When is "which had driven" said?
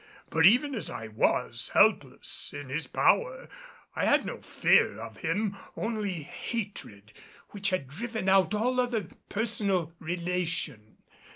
7.49-8.27